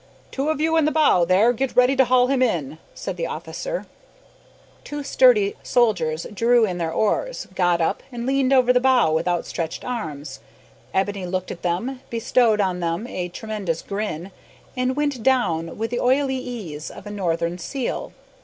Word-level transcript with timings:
"Two 0.31 0.49
of 0.49 0.59
you 0.59 0.77
in 0.77 0.85
the 0.85 0.91
bow, 0.91 1.25
there, 1.25 1.53
get 1.53 1.75
ready 1.75 1.95
to 1.95 2.05
haul 2.05 2.25
him 2.25 2.41
in," 2.41 2.79
said 2.95 3.17
the 3.17 3.27
officer. 3.27 3.85
Two 4.83 5.03
sturdy 5.03 5.55
sailors 5.61 6.25
drew 6.33 6.65
in 6.65 6.79
their 6.79 6.91
oars, 6.91 7.47
got 7.53 7.79
up, 7.81 8.01
and 8.11 8.25
leaned 8.25 8.51
over 8.51 8.73
the 8.73 8.79
bow 8.79 9.13
with 9.13 9.27
outstretched 9.27 9.85
arms. 9.85 10.39
Ebony 10.91 11.27
looked 11.27 11.51
at 11.51 11.61
them, 11.61 12.01
bestowed 12.09 12.59
on 12.59 12.79
them 12.79 13.05
a 13.05 13.29
tremendous 13.29 13.83
grin, 13.83 14.31
and 14.75 14.95
went 14.95 15.21
down 15.21 15.77
with 15.77 15.91
the 15.91 15.99
oily 15.99 16.35
ease 16.37 16.89
of 16.89 17.05
a 17.05 17.11
northern 17.11 17.59
seal! 17.59 18.11